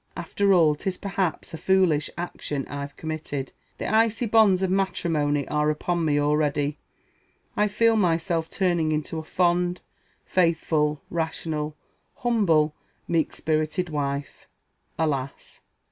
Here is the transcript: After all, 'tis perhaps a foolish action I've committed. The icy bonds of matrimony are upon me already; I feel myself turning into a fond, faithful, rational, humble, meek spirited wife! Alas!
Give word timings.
After 0.17 0.51
all, 0.51 0.73
'tis 0.73 0.97
perhaps 0.97 1.53
a 1.53 1.59
foolish 1.59 2.09
action 2.17 2.67
I've 2.67 2.97
committed. 2.97 3.51
The 3.77 3.85
icy 3.85 4.25
bonds 4.25 4.63
of 4.63 4.71
matrimony 4.71 5.47
are 5.47 5.69
upon 5.69 6.05
me 6.05 6.17
already; 6.19 6.79
I 7.55 7.67
feel 7.67 7.95
myself 7.95 8.49
turning 8.49 8.91
into 8.91 9.19
a 9.19 9.23
fond, 9.23 9.81
faithful, 10.25 11.03
rational, 11.11 11.75
humble, 12.15 12.73
meek 13.07 13.31
spirited 13.35 13.89
wife! 13.91 14.47
Alas! 14.97 15.61